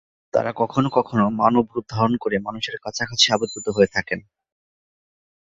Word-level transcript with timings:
তারা 0.33 0.51
কখনো 0.55 0.87
কখনো 0.93 1.25
মানব 1.41 1.65
রূপ 1.73 1.85
ধারণ 1.89 2.13
করে 2.17 2.35
মানুষের 2.39 2.75
কাছাকাছি 2.85 3.25
আবির্ভূত 3.31 3.65
হয়ে 3.69 3.93
থাকেন। 3.95 4.19